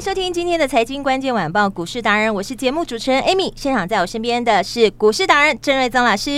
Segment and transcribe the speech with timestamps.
[0.00, 3.52] 迎收听今天的财经关键晚报股市达人，我是节目主持人 Amy。
[3.54, 6.30] 现场在我身边的是股市达人郑瑞宗老师。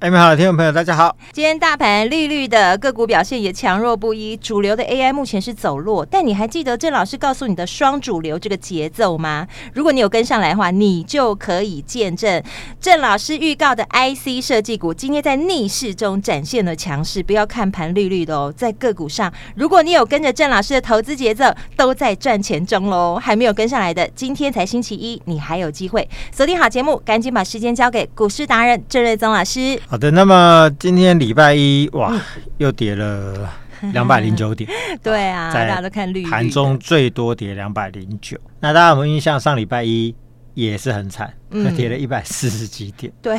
[0.00, 1.14] Amy 好，听众朋友大家好。
[1.30, 4.34] 今天大盘绿绿的，个股表现也强弱不一。
[4.38, 9.46] 主流的 AI 目前是走弱，但你还记得郑老师告诉你的双主流这个节奏吗？
[9.74, 12.42] 如果你有跟上来的话，你就可以见证
[12.80, 17.22] 郑老师预告的 IC 设计股今天在逆势中展现了强势。
[17.22, 23.09] 不要看盘绿绿的哦，在个股上，如果你有跟着郑老师的投资节奏，都在赚钱中喽。
[23.16, 29.80] 还没有跟上来的，今天才星期一，你还有机会锁定好节目，赶紧把时间交给股市达人郑瑞宗老师。
[29.86, 32.20] 好的，那么今天礼拜一，哇，嗯、
[32.58, 33.48] 又跌了
[33.92, 34.70] 两百零九点。
[35.02, 38.38] 对啊，在大家都看绿，盘中最多跌两百零九。
[38.60, 39.40] 那大家有没有印象？
[39.40, 40.14] 上礼拜一
[40.54, 43.12] 也是很惨，嗯、跌了一百四十几点。
[43.22, 43.38] 对，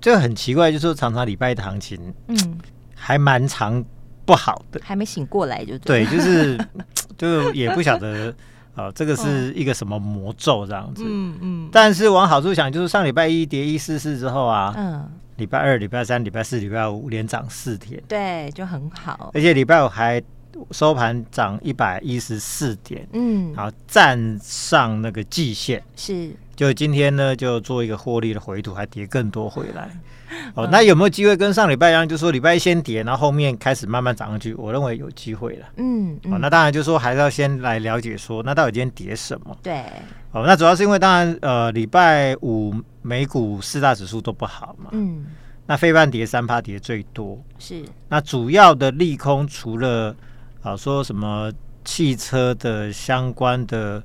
[0.00, 1.98] 这个很奇怪，就是说常常礼拜一的行情，
[2.28, 2.58] 嗯，
[2.94, 3.84] 还蛮长
[4.24, 6.58] 不好的，还没醒过来就对，对，就是
[7.18, 8.34] 就也不晓得。
[8.74, 11.04] 哦，这个是一个什么魔咒这样子？
[11.06, 11.68] 嗯嗯。
[11.72, 19.30] 但是往好处想，就是上礼拜一跌一四四之后啊，嗯，礼拜二、礼拜三、礼拜四、礼拜五连涨四天，对，就很好。
[19.34, 20.22] 而且礼拜五还
[20.70, 26.30] 收盘涨一百一十四点，嗯，然后站上那个季线，是。
[26.56, 29.90] 就今天呢，就做一个获利的回吐，还跌更多回来。
[30.54, 34.52] 哦，那有没有机会跟上礼拜一样，就是说礼拜一先跌，然后后面开始慢慢涨上去？
[34.54, 35.66] 我认为有机会了。
[35.76, 39.56] 嗯，哦，那当然就是说还是要先来了解说，那到底今天跌什么？
[39.62, 39.84] 对。
[40.32, 44.90] 哦，那主要是因为当然呃，礼拜五美股四大指数都不好嘛。
[44.92, 45.26] 嗯。
[45.66, 47.40] 那非半跌三趴，跌最多。
[47.58, 47.82] 是。
[48.08, 50.14] 那主要的利空除了
[50.62, 51.50] 啊说什么
[51.84, 54.02] 汽车的相关的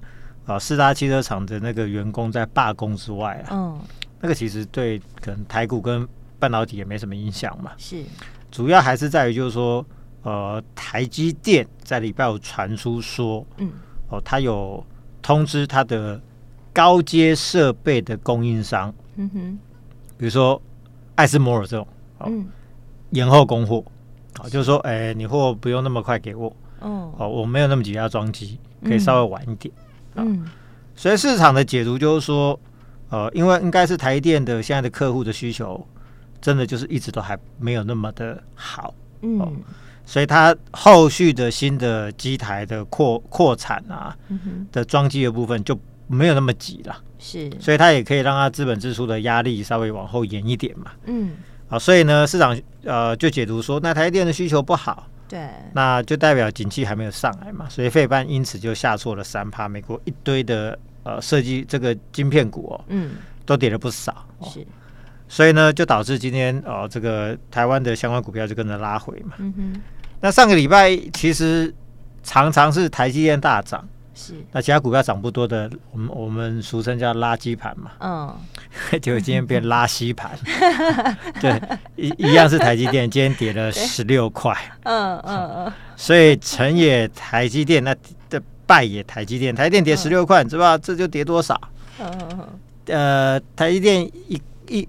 [0.49, 3.79] 啊四大汽车厂的那个员工在罢工之外啊，嗯，
[4.19, 6.07] 那个其实对可能台股跟
[6.39, 8.03] 半导体也没什么影响嘛，是，
[8.49, 9.85] 主要还是在于就是说，
[10.23, 13.71] 呃，台积电在礼拜五传出说，嗯，
[14.09, 14.83] 哦，他有
[15.21, 16.19] 通知他的
[16.73, 19.59] 高阶设备的供应商，嗯哼，
[20.17, 20.61] 比如说
[21.15, 21.87] 艾斯摩尔这种，
[22.19, 22.47] 哦、嗯，
[23.11, 23.83] 延后供货，
[24.37, 26.47] 啊、哦，就是说，哎、欸，你货不用那么快给我，
[26.79, 29.83] 哦，哦，我没有那么急要装机，可以稍微晚一点，嗯，
[30.23, 30.37] 哦、
[30.95, 32.59] 所以市场的解读就是说，
[33.09, 35.85] 呃，因为应该是台电的现在的客户的需求。
[36.41, 39.51] 真的就是一直都还没有那么的好，嗯、哦，
[40.05, 51.31] 所以它后续的新的机台的扩扩产啊，嗯、的装机的部分就没有那么急了，是，所以它也可以让它资本支出的压力稍微往后延一点嘛，嗯，
[51.67, 63.11] 好、哦，所以呢，市场呃就解读说，那台电的需求不好，对，那就代表景气还没有上来嘛，所以费半因此就下挫了三趴，美国一堆的呃设计这个晶片股哦，嗯，
[63.45, 64.65] 都跌了不少，哦、是。
[65.27, 69.35] 所以呢，就导致今天哦，这个台湾的相关股票就跟着拉回嘛。
[69.37, 69.81] 嗯哼。
[70.19, 71.71] 那上个礼拜其实
[72.23, 73.87] 常常是台积电大涨，
[74.19, 74.33] 是。
[74.51, 77.91] 那其他股票涨不多的，我们我们俗称叫垃圾盘嘛。
[77.99, 78.35] 嗯。
[79.01, 80.37] 结果今天变拉稀盘。
[81.39, 81.61] 对，
[81.95, 84.53] 一一样是台积电，今天跌了十六块。
[84.83, 85.73] 嗯嗯嗯。
[85.95, 87.95] 所以成也台积电，那
[88.29, 89.55] 的败也台积电。
[89.55, 91.59] 台积电跌十六块，你知道这就跌多少？
[91.99, 92.47] 嗯嗯嗯。
[92.87, 94.87] 呃，台积电一一。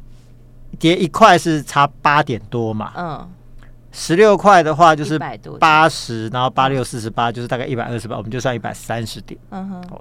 [0.79, 3.29] 跌一块是差八点多嘛，嗯，
[3.93, 5.19] 十六块的话就是
[5.59, 10.01] 八十，然后八六四十八，就是大概一百二十八，我们就算一百三十点，嗯哼，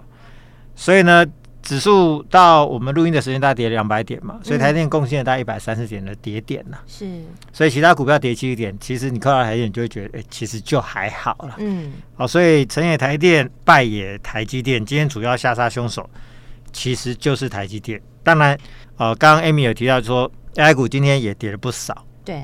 [0.75, 1.25] 所以呢，
[1.61, 7.21] 指数到我们录音的时间大概跌两百点嘛，所以台电贡献了大概一百三十点的跌点呐，是，
[7.51, 16.07] 所以其他股票跌七点，其实你扣到台电你就会觉得，哎，其实就还好了，嗯，好，所以成也台电，败也台积电，今天主要下杀凶手
[16.71, 18.57] 其实就是台积电，当然，
[18.97, 20.31] 呃，刚刚 Amy 有提到说。
[20.55, 22.43] AI 股今天也跌了不少，对，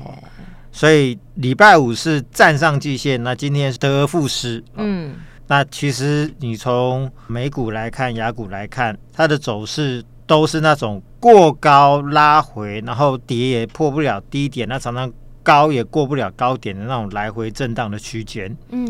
[0.76, 5.14] 所以礼拜五是站上季线，那今天是得而复失，嗯，
[5.46, 15.10] 那其实你从美股来看，亚股来看，它的走势都是那种过高拉回，然后跌也破不了低点，那常常
[15.42, 18.86] 高也过不了高点的那种来回震荡的区间，嗯，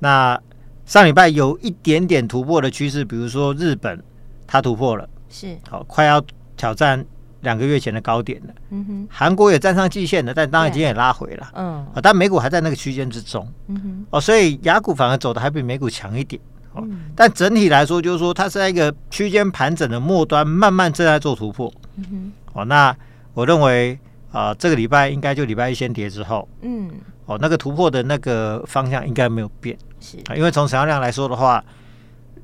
[0.00, 0.38] 那
[0.84, 3.98] 上礼拜有一点点突破的趋势，比如说日本
[4.46, 5.08] 它突破了。
[5.30, 5.56] 是。
[5.70, 6.22] 好快要
[6.54, 7.02] 挑战
[7.40, 8.54] 两个月前的高点了。
[8.70, 11.48] 嗯哼，韩国也站上季线了，但当然今天也拉回了。
[11.54, 13.46] 嗯，但美股还在那个区间之中。
[13.68, 16.40] 嗯哼，哦，所以雅股反而走的还比美股强一点。
[16.74, 21.72] 哦，但整体来说，就是说它是在一个区间盘整的末端，慢慢正在做突破。
[21.96, 22.94] 嗯哼，哦，那
[23.34, 23.98] 我认为
[24.32, 26.90] 啊，这个礼拜应该就礼拜一先跌之后，嗯，
[27.26, 29.76] 哦，那个突破的那个方向应该没有变。
[30.00, 31.64] 是啊，因为从成交量来说的话。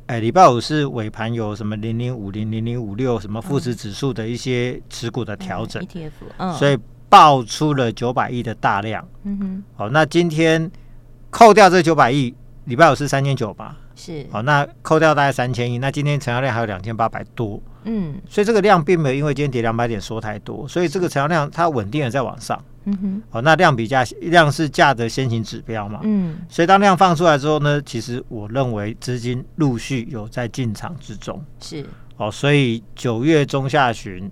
[0.06, 5.82] 哎，礼拜五是尾盘有什么零零五零零零五六什么富时指数的一些持股的调整
[6.58, 6.78] 所以
[7.08, 9.06] 爆出了九百亿的大量。
[9.22, 10.70] 嗯哼，好，那今天
[11.30, 12.34] 扣掉这九百亿，
[12.64, 13.76] 礼拜五是三千九吧？
[13.94, 17.62] 是，好，那扣掉大概三千亿，那今天成交量还有两千八百多。
[17.84, 22.62] 嗯，所以这个量并没有因为今天跌两百点缩太多，所以这个成交量它稳定的在往上。
[22.86, 26.00] 嗯哼，哦，那量比价量是价的先行指标嘛？
[26.02, 31.42] 嗯，所以当量放出来之后呢，其实我认为资金陆续有在进场之中。
[31.60, 31.86] 是，
[32.18, 34.30] 哦，所以九月中下旬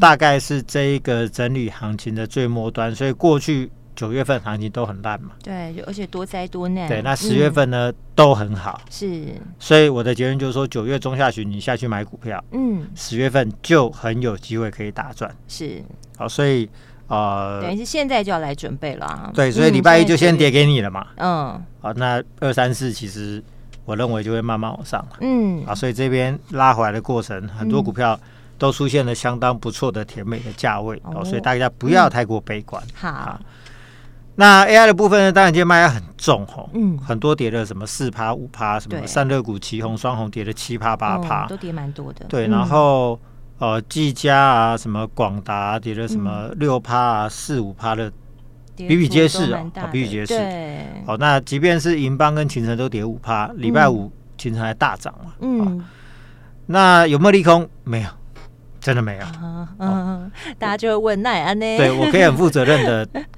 [0.00, 3.70] 大概是这一个整理行情的最末端，所以过去
[4.00, 5.32] 九月份行情都很烂嘛。
[5.42, 6.88] 对，而且多灾多难。
[6.88, 8.80] 对，那十月份呢、嗯、都很好。
[8.88, 15.30] 是，所以我的结论就是说，九月中下旬你下去买股票，嗯，十月份就很有机会可以大赚。
[15.46, 15.84] 是，
[16.16, 16.66] 好，所以。
[17.08, 19.32] 呃，等于是现在就要来准备了啊。
[19.34, 21.04] 对，所以礼拜一就先跌给你了嘛。
[21.16, 23.42] 嗯，好，那二三四其实
[23.84, 25.04] 我认为就会慢慢往上。
[25.20, 28.16] 嗯，啊，所以这边拉回来的过程，很多股票
[28.58, 32.80] 都出现了相当不错的甜美的价位哦，所以大家不要太过悲观。
[32.94, 33.40] 好，
[34.34, 36.68] 那 AI 的部分呢，当然今天卖压很重哦。
[36.72, 42.26] 嗯，很多跌了什么四趴五趴，什么散热股齐红双红跌了七趴八趴，都跌蛮多的。
[42.28, 43.18] 对，然后。
[43.60, 48.10] 呃，技嘉啊，什么广达跌了什么六趴啊，四五趴的，
[48.74, 49.62] 比比皆是啊，
[49.92, 50.34] 比比皆是。
[51.04, 55.34] 好，那即便是银邦跟群臣都跌五趴，礼拜五群臣还大涨嘛。
[55.40, 55.84] 嗯，
[56.64, 57.68] 那有没有利空？
[57.84, 58.08] 没有，
[58.80, 59.22] 真的没有。
[59.78, 61.76] 嗯，大家就会问那安呢？
[61.76, 63.06] 对，我可以很负责任的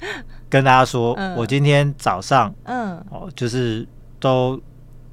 [0.53, 3.89] 跟大家说，我今天早上，嗯，哦，就是
[4.21, 4.61] 都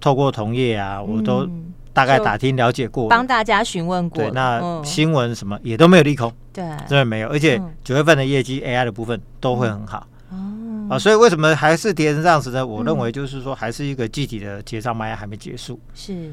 [0.01, 1.47] 透过同业啊，我都。
[1.91, 4.23] 大概打听了解过，帮大家询问过。
[4.23, 7.27] 对，那新闻什么也都没有利空，对，真的没有。
[7.27, 10.07] 而且九月份的业绩 AI 的部分都会很好。
[10.29, 12.65] 哦，啊，所以为什么还是跌成这样子呢？
[12.65, 15.77] 我认为就是说，还是一个具体的结账卖压还没结束。
[15.93, 16.31] 是，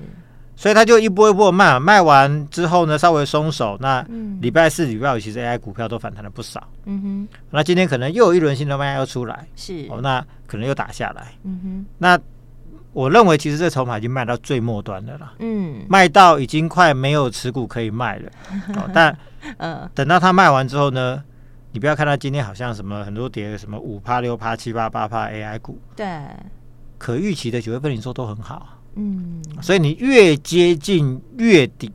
[0.57, 3.77] 所以他就一波一波卖，卖完之后呢，稍微松手。
[3.81, 4.05] 那
[4.41, 6.67] 礼拜四、礼拜五其实 AI 股票都反弹了不少。
[6.87, 9.47] 嗯哼，那今天可能又有一轮新的卖压要出来。
[9.55, 11.35] 是，哦，那可能又打下来。
[11.45, 12.19] 嗯哼，那。
[12.93, 18.31] 我认为其实这筹码已经卖到最末端的了，嗯，卖到已经快没有持股可以卖了。
[18.75, 19.15] 哦、但，
[19.59, 21.23] 嗯，等到它卖完之后呢，
[21.73, 26.07] 你不要看它今天好像什么很多跌什么五趴六趴七趴八趴 AI 股，对，
[26.97, 31.93] 可预期的九月份营收都很好，嗯，所以你越接近月底，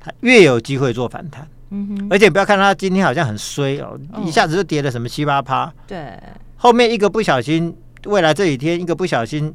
[0.00, 6.18] 它越有机会做反弹，嗯哼，而且不要看它今天好像很衰哦，一下子就跌了什么七八趴，对，
[6.56, 7.76] 后面一个不小心，
[8.06, 9.54] 未来这几天一个不小心。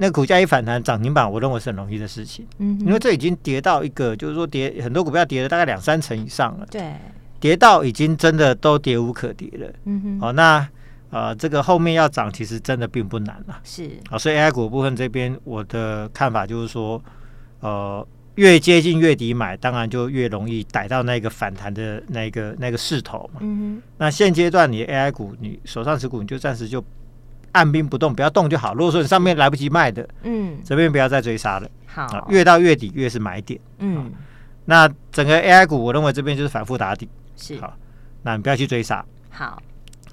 [0.00, 2.46] 那股价一反弹涨停板，我认为是很容易的事情。
[2.58, 6.66] 嗯，因为这已经跌到一个，就是说跌很多股票跌了大概两三成以上了。
[6.70, 6.92] 对，
[7.40, 9.66] 跌到已经真的都跌无可跌了。
[9.86, 10.20] 嗯哼。
[10.20, 10.68] 好，那
[11.10, 13.60] 呃，这个后面要涨，其实真的并不难了。
[13.64, 13.90] 是。
[14.10, 17.02] 啊，所以 AI 股部分这边，我的看法就是说，
[17.60, 23.40] 呃，越接近月底买，当然就越容易逮到那个反弹的那个那个势头嘛。
[23.40, 23.82] 嗯哼。
[23.98, 26.84] 那现阶段你 AI 股，你手上持股，你就暂时就。
[27.52, 28.74] 按兵不动，不要动就好。
[28.74, 31.68] 如果说你上面来不及卖的，嗯，这边不要再追杀了。
[31.86, 33.58] 好，越到月底越是买点。
[33.78, 34.12] 嗯，
[34.66, 37.08] 那整个 AI 股，我认为这边就是反复打底。
[37.36, 37.74] 是，好，
[38.22, 39.04] 那你不要去追杀。
[39.30, 39.60] 好，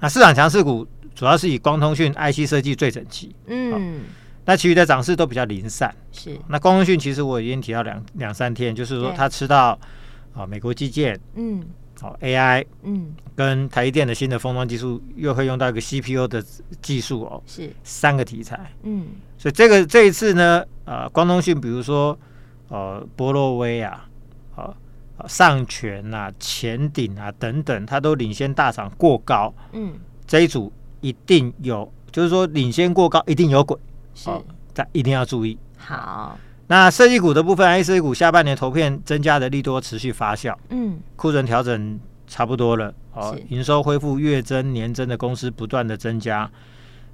[0.00, 3.34] 那市场强势股主要是以光通讯、IC 设计最整齐。
[3.46, 4.02] 嗯，
[4.44, 5.94] 那其余的涨势都比较零散。
[6.12, 9.78] 是，那光通讯其实我已经提到两两三天，就是说它吃到
[10.34, 11.18] 啊美国基建。
[11.34, 11.62] 嗯。
[11.98, 16.44] 好，AI，嗯，跟台积电的新的封装技术又会用到一个 CPU 的
[16.82, 19.06] 技术哦，是三个题材，嗯，
[19.38, 22.16] 所以这个这一次呢，呃，光通讯，比如说
[22.68, 24.06] 呃，波洛威啊，
[24.54, 24.76] 啊、呃，
[25.28, 29.94] 上权啊，前顶啊等等，它都领先大涨过高，嗯，
[30.26, 33.78] 这一组一定有，就是说领先过高一定有鬼，
[34.14, 34.30] 是，
[34.74, 36.38] 大家一定要注意，好。
[36.68, 46.50] 那设计股的部分，IC 设计股下半年投片增加的利多持续发酵，嗯，库存调整差不多了，哦，营收恢复月增年增的公司不断的增加。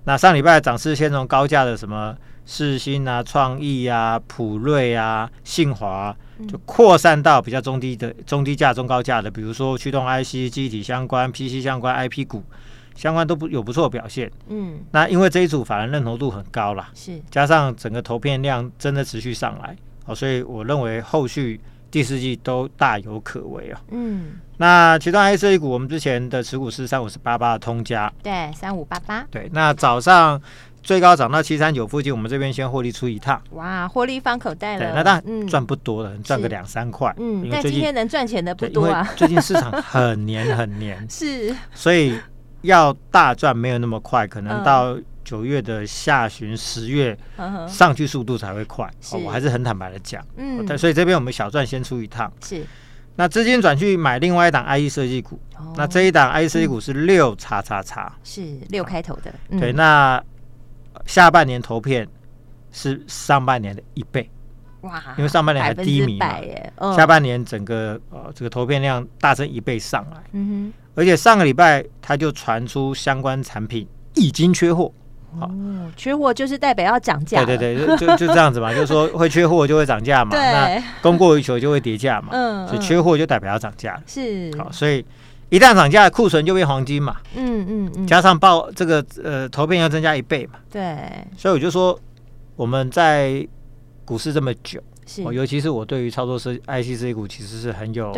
[0.05, 2.17] 那上礼拜涨势先从高价的什么
[2.47, 6.17] 世新啊、创意啊、普瑞啊、信华，
[6.49, 12.43] 就扩散到比较中低的中低价、中高价的，比如说驱动 IC、记忆体相关、PC 相关、IP 股。
[12.95, 21.59] 相关都不有不错表现，嗯，那因为这一组法人认同度很高啦，是加上整个投片量真的持续上来，好，所以我认为后续
[21.91, 23.81] 第四季都大有可为啊。
[23.93, 29.49] 嗯，那其中 IC 股，我们之前的持股是三五十八八的通家，对，三五八八，对。
[29.55, 30.39] 那早上
[30.83, 34.87] 最高涨到七三九附近，我们这边先获利出一趟，哇，获利放口袋了。
[34.87, 37.15] 对，那当然赚不多了，赚、嗯、个两三块。
[37.19, 39.09] 嗯，但今天能赚钱的不多啊。
[39.17, 42.19] 最近市场很黏很黏， 是，所以
[42.63, 45.05] 要大赚没有那么快，可能到、嗯。
[45.25, 47.17] 九月的下旬，十月
[47.69, 52.67] 上去速度才会快，哦、我还是很坦白的讲，嗯，所以这边我们小赚先出一趟，是，
[53.15, 60.23] 那资金转去买另外一档 IE 设计股，哦、那这一档 IE 设计股是六叉叉叉，是六开头的，嗯、对，那
[61.07, 62.07] 下半年投片
[62.71, 64.29] 是上半年的一倍，
[64.83, 66.35] 哇，因为上半年还低迷嘛，
[66.77, 74.93] 哦、下半年整个呃这个投片量大增一倍上来，嗯哼，而且上个礼拜它就传出相关产品已经缺货。
[75.41, 75.51] 哦，
[75.97, 77.43] 缺货就是代表要涨价。
[77.43, 80.37] 对对对，就就这样子嘛， 就是说会缺货就会涨价嘛。
[80.37, 82.29] 那供过于求就会跌价嘛。
[82.33, 83.99] 嗯，所以缺货就代表要涨价。
[84.07, 85.03] 是，好，所以
[85.53, 87.19] 一旦涨价，库存就变黄金嘛。
[87.37, 88.07] 嗯嗯嗯。
[88.07, 90.55] 加上报这个呃投片要增加一倍嘛。
[90.71, 90.99] 对。
[91.37, 91.99] 所以我就说
[92.57, 93.47] 我们在
[94.07, 94.83] 股市这么久。
[95.27, 98.17] 哦，尤其是我对于操作是 IC 设计股，其实是很有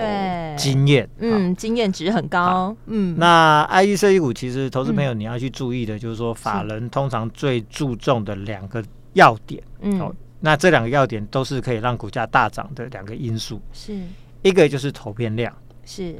[0.56, 3.16] 经验，嗯，经验值很高，嗯。
[3.18, 13.98] 那 IC 设计股其实投资朋友你要去注意的，就是说法人通常最注重的两个要点，嗯，哦，那这两个要点都是可以让股价大涨的两个因素，是
[14.42, 15.52] 一个就是投片量，
[15.84, 16.14] 是。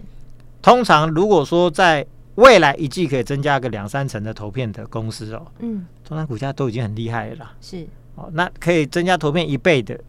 [0.65, 2.07] 通常如果说在
[2.37, 7.87] 未来一季可以增加个两三成的投片的公司哦，嗯，通常股价都已经很厉害了啦，是。
[8.15, 10.01] 哦，那可以增加投片一倍的。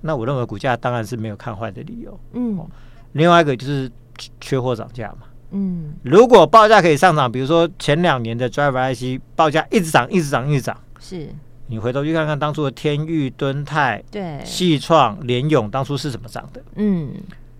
[0.00, 2.18] 那我认为股价当然是没有看坏的理由。
[2.32, 2.66] 嗯，
[3.12, 3.92] 另外一个就是
[4.40, 5.26] 缺货涨价嘛。
[5.50, 10.80] 嗯，如果报价可以上涨，比如说前两年的 Driver IC 报价一直涨，一直涨，一直涨。
[10.98, 11.28] 是，
[11.66, 16.62] 你回头去看看当初的天域、敦泰、对、细创、联勇当初是怎么涨的？
[16.76, 17.12] 嗯，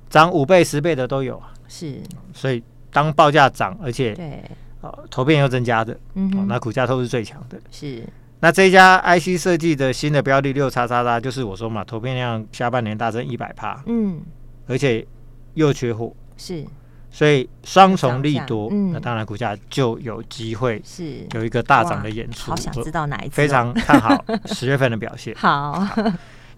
[0.08, 1.52] 涨五倍、十倍的都有啊。
[1.70, 2.00] 是，
[2.34, 2.60] 所以
[2.92, 4.42] 当报价涨，而且对，
[4.80, 7.56] 呃，投片又增加的，嗯，那股价都是最强的。
[7.70, 8.04] 是。
[8.40, 14.20] 那这一家 IC 设计的新的标的六叉叉叉，就是我说嘛，投片量下半年大增一百趴，嗯，
[14.66, 15.06] 而且
[15.52, 16.64] 又缺货，是，
[17.10, 21.26] 所以双重利多，嗯，那当然股价就有机会是。
[21.34, 22.50] 有一个大涨的演出。
[22.50, 23.30] 好想知道哪一支？
[23.30, 25.34] 非常看好 十月份的表现。
[25.36, 25.86] 好，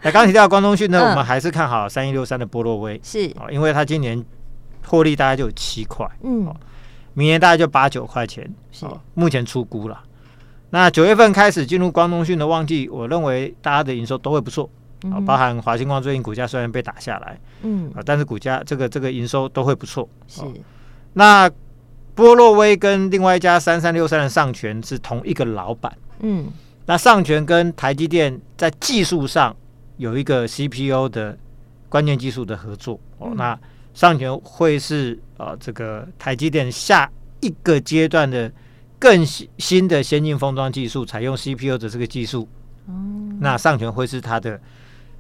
[0.03, 4.25] 那刚提到光通讯呢，我们还是看好三一六三的波洛威，是，因为它今年
[4.87, 6.53] 获利大概就有七块，嗯，
[7.15, 10.03] 明年大概就八九块钱，是，目前出估了。
[10.71, 14.69] 那九月份开始进入光通讯的旺季，我认为大家的营收都会不错，
[15.27, 20.09] 包含华星光最近股价虽然被打下来，嗯，啊，但是股价这个这个营收都会不错。
[20.27, 20.41] 是，
[21.13, 21.51] 那
[22.15, 26.47] 波洛威跟另外一家三三六三的上权是同一个老板，嗯，
[26.87, 29.55] 那上权跟台积电在技术上
[29.99, 31.37] 有一个 CPU 的
[31.91, 33.59] 关键技术的合作，哦，嗯、那
[33.95, 38.51] 上诠会是啊这个台积电下一个阶段的。
[39.03, 42.47] 更新的先进封装技术，采用 CPU 的这个技术，
[42.87, 42.95] 哦，
[43.41, 44.61] 那上诠会是它的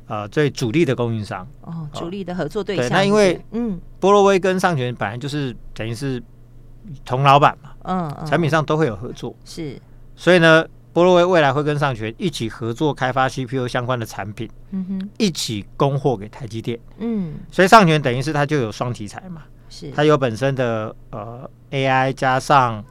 [0.06, 1.44] 呃最主力的供应商。
[1.62, 2.86] 哦，主力的合作对象。
[2.86, 6.22] 对，那因为嗯，波罗威跟上诠本来就是等于是
[7.04, 9.76] 同老板嘛，嗯，嗯，产品上都会有合作，是，
[10.14, 22.84] 所以呢，波洛威未来会跟上诠一起合作开发 CPU 相关的产品，嗯哼，一起供货给台积电，嗯，所以上诠等于是它就有双题材嘛，是，它有本身的呃 AI 加上。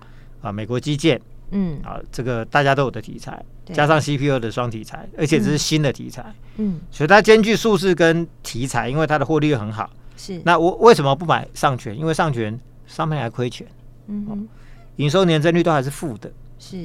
[0.43, 10.41] 啊，美国基建，嗯，啊，这个大家都有的题材，加上 CPU 的双题材，而且这是新的题材，嗯，所以它兼具数字跟题材，因为它的获利又很好，是。
[10.43, 11.93] 那我为什么不买上诠？
[11.93, 13.67] 因为上诠上面还亏钱，
[14.07, 14.47] 嗯哼，
[14.95, 16.83] 营收年增率都还是负的，是。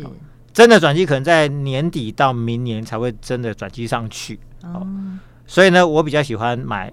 [0.57, 4.87] 真的转机可能在年底到明年才会真的转机上去，哦，
[5.47, 6.91] 所以呢，我比较喜欢买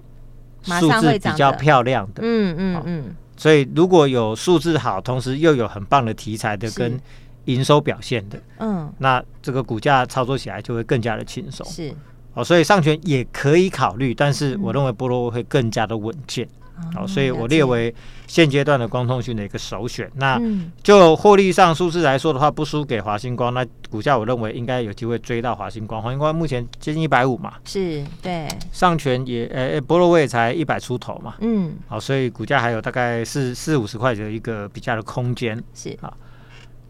[0.64, 3.16] 数字比较漂亮的，嗯嗯嗯。
[3.38, 7.00] 所以如果有数字好，同时又有很棒的题材的跟
[7.46, 11.66] 营收表现的，嗯，那这个股价操作起来就会更加的轻松。
[11.66, 11.90] 是。
[12.34, 16.46] 哦，所以上权也可以考虑，但是我认为波罗会更加的稳健。
[16.92, 17.94] 好，所以我列为
[18.26, 20.10] 现阶段的光通讯的一个首选。
[20.16, 20.40] 那
[20.82, 23.54] 就获利上数字来说的话，不输给华星光。
[23.54, 26.02] 那股价我认为应该有机会追到华星光。
[26.02, 28.48] 华星光目前接近一百五嘛，是对。
[28.72, 35.62] 上全也呃，波罗威也才一百出头嘛，嗯，好，所以股价还有大概四四五十块的一个比较的空间。
[35.74, 36.12] 是啊，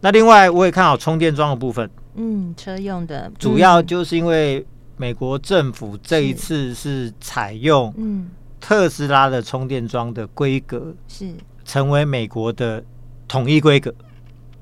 [0.01, 4.65] 那另外我也看好充电桩的部分，嗯，车用的，主要就是因为
[4.97, 8.29] 美国政府这一次是采用嗯。
[8.67, 11.31] 特斯拉的充电桩的规格是。
[11.63, 12.83] 成为美国的
[13.27, 13.93] 统一规格。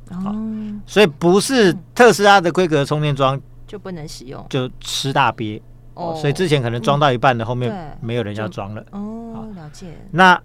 [0.10, 0.36] 哦，
[0.86, 5.62] 所以不是特斯拉的规格充电桩就不能使用，就吃大鳖。
[5.93, 8.83] 哦，所以之前可能装到一半的，后面没有人要装了。
[8.91, 9.88] 哦，了解。
[10.12, 10.41] 那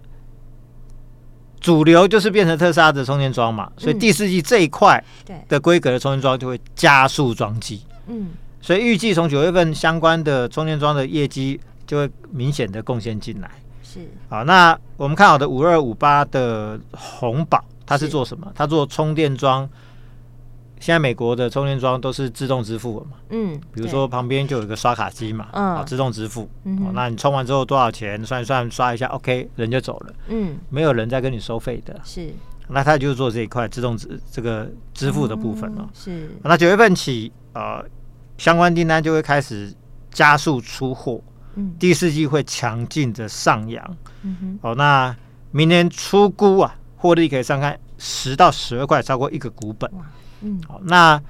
[1.59, 5.03] 主流就是变成特斯拉的充电桩嘛，所以第四季这一块
[5.49, 7.81] 的规格的充电桩就会加速装机。
[8.07, 8.29] 嗯，
[8.61, 11.59] 所以预计从九月份相关的充电桩的业绩
[11.89, 13.49] 就会明显的贡献进来。
[13.81, 18.51] 是，好，那我们看好的五二五八的红宝，它是做什么？
[18.53, 19.67] 它做充电桩。
[20.79, 32.31] 现在美国的充电桩都是自动支付的嘛，嗯，比如说旁边就有一个刷卡机嘛，嗯，自动支付，嗯，那你充完之后多少钱，算一算，刷一下，OK，人就走了，嗯，没有人再跟你收费的，是，
[32.69, 37.83] 那他就是做这一块自动支这个支付的部分了，是，那九月份起，呃，
[38.37, 39.73] 相关订单就会开始
[40.11, 41.19] 加速出货，
[41.59, 45.15] 嗯，第四季会强劲的上扬，嗯哼，哦，那
[45.51, 49.91] 明年出估啊，获利可以上看十到十二块，超过一个股本。
[50.41, 51.21] 嗯，好，那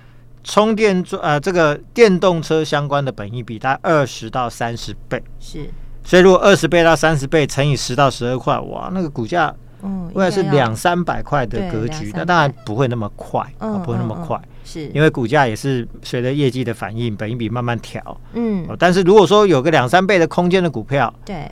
[0.43, 5.69] 充电桩呃，这个电动车相关的本益比大概二十到三十倍，是，
[6.03, 14.87] 所以如果二十倍到三十倍乘以十到十二块，哇，那个股价，嗯，未来是两三百块的格局，那当然不会那么快，嗯，不会那么快，是。
[14.89, 21.49] 因为股价也是随着业绩的反应，本一比慢慢调，嗯，但是如果说有个两三倍的空间的股票，对，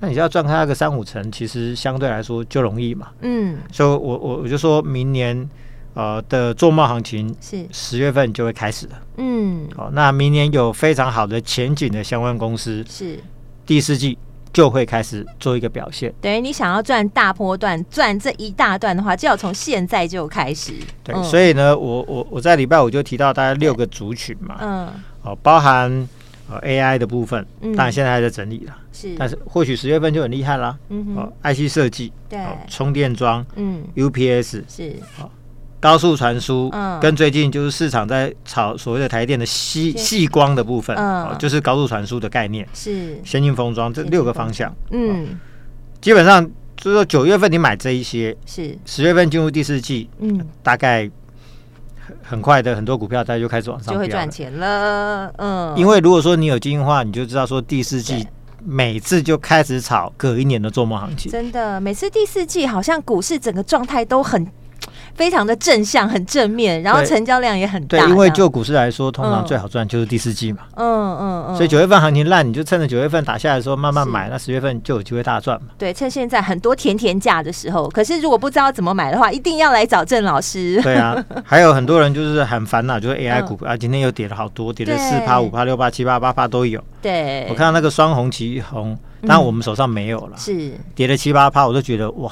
[0.00, 5.48] 那你就要赚开那个三五成，其实相对来说就容易嘛，嗯，所以我我我就说明年。
[5.94, 7.66] 呃的做梦行情是。
[7.72, 13.18] 十月份就会开始了，嗯，好，那明年有非常好的前景的相关公司是。
[13.66, 14.16] 第四季
[14.52, 16.12] 就会开始做一个表现。
[16.20, 20.72] 等于你想要赚大波段，赚这一大段的话，就要从现在就开始。
[21.04, 24.88] 对，嗯、所以呢，我我我在礼拜五就提到大概六个族群嘛，嗯，
[25.22, 26.08] 哦，包含
[26.50, 32.38] 呃 AI 的部分，当然现在还在整理了，是，但是或许十月份就很厉害啦，嗯哼，哦，IC 设计，对，
[32.68, 35.30] 充电桩，嗯，UPS 是，好。
[35.80, 43.16] 高速传输，嗯，跟最近就是市场在炒所谓的台电的细细光的部分，嗯，就是高速传输的概念，是。
[43.24, 45.38] 先进封装这六个方向，嗯，
[46.00, 46.44] 基本上
[46.76, 48.76] 就是说九月份你买这一些，是。
[48.84, 51.08] 十月份进入第四季，嗯，大概
[52.04, 58.26] 很很快的很多股票它就开始往上，就会赚钱了，嗯，因为如果说你有经验的话，你就知道说第四季
[58.64, 64.44] 每次就开始炒隔一年的做梦行情，真的，每次第四季好像股市整个状态都很。
[65.18, 67.98] 非常的正向，很正面，然后成交量也很大。
[67.98, 70.60] 对，因为就股市来说，通常最好赚就是第四季嘛。
[70.76, 71.56] 嗯嗯嗯。
[71.56, 75.70] 所以九月份行情烂，你就趁着九月份打下来的时候慢慢买，那十月份就有机会大赚嘛。
[75.76, 77.88] 对，趁现在很多甜甜价的时候。
[77.88, 80.80] 可是如果不知道怎么买的话，一定要来找郑老师。
[80.82, 86.80] 对啊， 还有很多人就是很烦恼，就是 AI 股啊，今天又跌了好多，跌了四趴、五趴、六趴、七趴、八趴都有。
[87.02, 90.36] 对，我看到那个双红旗红，当然我们手上没有了。
[90.36, 92.30] 是跌了七八趴，我都觉得哇。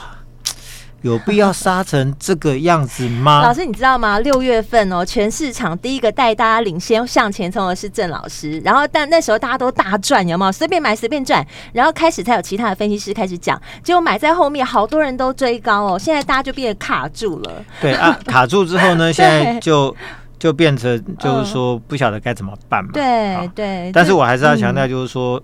[1.02, 3.42] 有必要杀成这个样子吗？
[3.46, 4.18] 老师，你知道吗？
[4.20, 10.50] 六月份哦，全市场第一个带大家领先向前冲的是郑老师，然后但那时候大家都大赚，有没有？
[10.50, 17.64] 随便买随便赚，然后开始才有其他的分析师开始讲，结果买在后面，好多人都追高哦，现在大家就变得卡住了。
[17.80, 19.94] 对啊， 卡住之后呢，现在就
[20.38, 22.90] 就变成就是说不晓得该怎么办嘛。
[22.94, 25.40] 对对，但是我还是要强调，就是说，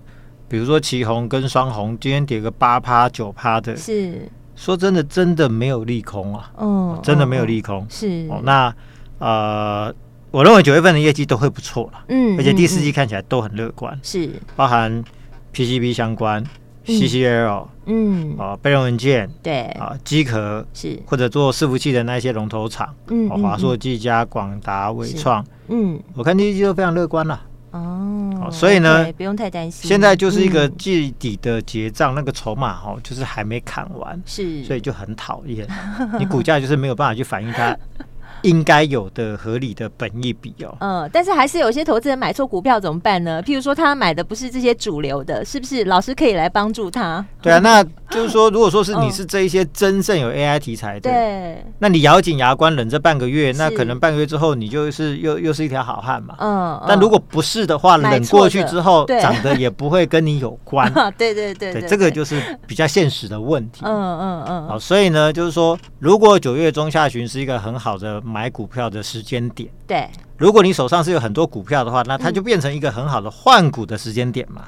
[0.49, 4.27] 比如说奇鋐跟双红今天跌个八趴九趴的，是。
[4.55, 6.51] 说真的，真的没有利空啊！
[6.57, 7.85] 嗯，真的没有利空。
[7.89, 8.73] 是哦，那
[9.19, 9.93] 呃，
[10.31, 12.05] 我认为九月份的业绩都会不错了。
[12.09, 13.97] 嗯，而且第四季看起来都很乐观。
[14.03, 15.03] 是，包含
[15.53, 16.43] PCB 相关、
[16.85, 27.41] CCL，嗯，啊，备用文件，对，啊，机壳是，或者做伺服器的那些龙头厂，嗯，华硕、技嘉、广达、伟创，嗯，我看第一季都非常乐观了。
[28.53, 29.87] 哦，所以呢，不用太担心。
[29.87, 35.67] 现在就是一个季底的结账，那个筹码哈，就是还没砍完，是，所以就很讨厌。
[36.19, 37.77] 你股价就是没有办法去反映它。
[38.43, 40.77] 应该有的合理的本益比哦。
[40.79, 43.41] 嗯，但是还是有些投资人买错股票怎么办呢？
[43.43, 45.85] 譬如说他买的不是这些主流的，是不是？
[45.85, 47.25] 老师可以来帮助他。
[47.41, 56.35] 对啊，那就是说，如果说是你是这一些真正有 AI 题材的，对，那你咬紧牙关忍这半个月，那可能半个月之后你就是又又是一条好汉嘛。
[56.39, 56.81] 嗯。
[56.87, 60.91] 但如果不是的话，冷过去之后涨的也不会跟你有关。
[61.17, 63.81] 对对对对，这个就是比较现实的问题。
[63.85, 64.67] 嗯嗯嗯。
[64.67, 68.21] 好，所以呢，就是说，如果九月中下旬是一个很好的。
[68.33, 74.63] 买股票的时间点，对，如果你手上是有很多股票的话，那它就变成一个很好的换股的时间点嘛。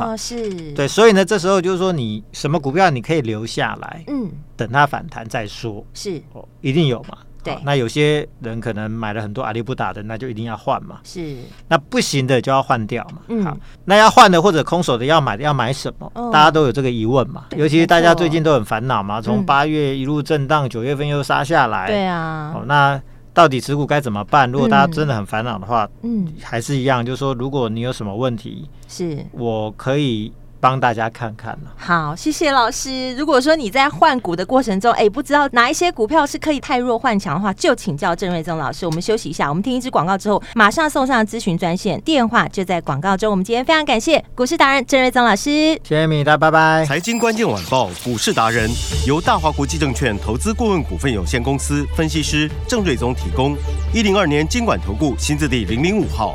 [0.00, 5.84] 哦，是，对，所以呢，这时候就是说，你什么股票你可以留下来，嗯，等它反弹再说。
[5.92, 7.18] 是，哦，一定有嘛。
[7.46, 10.98] 对，那有些人可能买了很多阿里不达的，那就一定要换嘛。
[11.04, 11.36] 是，
[11.68, 13.18] 那不行的就要换掉嘛。
[13.28, 16.10] 嗯，好，那要换的或者空手的要买的要买什么？
[16.32, 17.44] 大家都有这个疑问嘛。
[17.56, 21.86] 尤其是大家最近都很烦恼嘛，从八月一路震荡，九月份又杀下来。
[21.86, 22.52] 对啊。
[22.54, 23.00] 哦，那
[23.32, 24.50] 到底持股该怎么办？
[24.50, 30.32] 如果大家真的很烦恼的话，嗯，还是一样，就是说，如果你有什么问题，是我可以。
[30.60, 31.72] 帮大家看看了。
[31.76, 33.14] 好，谢谢老师。
[33.16, 38.86] 如果说你在换股的过程中，哎，不知道哪一些股票是可以太弱换强的话，就请教郑瑞宗老师。
[38.86, 43.30] 我们休息一下，我们听一支广告之后，马上送上咨询专线电话，就在广告中。
[43.30, 45.50] 我们今天非常感谢股市达人郑瑞宗老师，
[45.82, 46.84] 谢谢米大，拜拜。
[46.86, 48.70] 财经关键晚报股市达人
[49.06, 53.56] 由大华国际证券投资顾问股份有限公司分析师郑瑞宗提供。
[53.92, 56.34] 一零二年经管投顾新字第零零五号。